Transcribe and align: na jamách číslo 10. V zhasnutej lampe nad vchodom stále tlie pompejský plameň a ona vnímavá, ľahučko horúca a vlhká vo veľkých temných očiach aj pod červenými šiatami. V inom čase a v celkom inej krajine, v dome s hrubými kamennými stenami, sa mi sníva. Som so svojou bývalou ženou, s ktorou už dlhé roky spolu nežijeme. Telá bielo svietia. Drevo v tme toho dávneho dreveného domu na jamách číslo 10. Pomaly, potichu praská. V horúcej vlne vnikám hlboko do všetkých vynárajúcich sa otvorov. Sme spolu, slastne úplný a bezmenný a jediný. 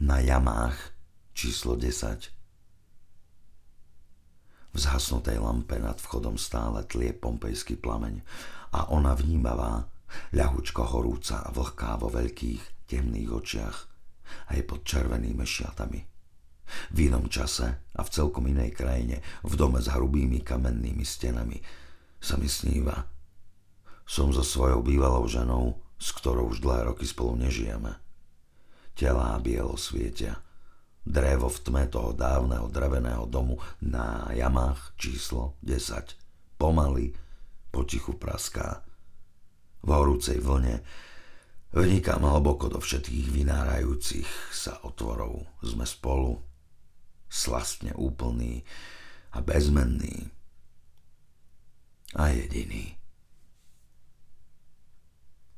na 0.00 0.16
jamách 0.16 0.96
číslo 1.36 1.76
10. 1.76 2.32
V 4.72 4.76
zhasnutej 4.80 5.36
lampe 5.36 5.76
nad 5.76 6.00
vchodom 6.00 6.40
stále 6.40 6.88
tlie 6.88 7.12
pompejský 7.12 7.76
plameň 7.76 8.24
a 8.72 8.88
ona 8.88 9.12
vnímavá, 9.12 9.92
ľahučko 10.32 10.88
horúca 10.96 11.44
a 11.44 11.52
vlhká 11.52 12.00
vo 12.00 12.08
veľkých 12.08 12.88
temných 12.88 13.28
očiach 13.28 13.78
aj 14.56 14.60
pod 14.64 14.88
červenými 14.88 15.44
šiatami. 15.44 16.00
V 16.96 16.98
inom 17.12 17.28
čase 17.28 17.92
a 17.92 18.00
v 18.00 18.08
celkom 18.08 18.48
inej 18.48 18.72
krajine, 18.72 19.20
v 19.44 19.52
dome 19.52 19.84
s 19.84 19.92
hrubými 19.92 20.40
kamennými 20.40 21.04
stenami, 21.04 21.60
sa 22.16 22.40
mi 22.40 22.48
sníva. 22.48 23.04
Som 24.08 24.32
so 24.32 24.40
svojou 24.40 24.80
bývalou 24.80 25.28
ženou, 25.28 25.76
s 26.00 26.08
ktorou 26.16 26.56
už 26.56 26.64
dlhé 26.64 26.88
roky 26.88 27.04
spolu 27.04 27.36
nežijeme. 27.36 28.00
Telá 28.94 29.40
bielo 29.40 29.74
svietia. 29.74 30.38
Drevo 31.00 31.48
v 31.48 31.58
tme 31.64 31.84
toho 31.88 32.12
dávneho 32.12 32.68
dreveného 32.68 33.24
domu 33.24 33.56
na 33.80 34.28
jamách 34.36 34.92
číslo 35.00 35.56
10. 35.64 36.14
Pomaly, 36.60 37.16
potichu 37.72 38.20
praská. 38.20 38.84
V 39.80 39.88
horúcej 39.88 40.36
vlne 40.44 40.84
vnikám 41.72 42.20
hlboko 42.20 42.68
do 42.68 42.76
všetkých 42.76 43.32
vynárajúcich 43.32 44.28
sa 44.52 44.76
otvorov. 44.84 45.48
Sme 45.64 45.88
spolu, 45.88 46.36
slastne 47.32 47.96
úplný 47.96 48.60
a 49.32 49.40
bezmenný 49.40 50.28
a 52.12 52.28
jediný. 52.28 52.99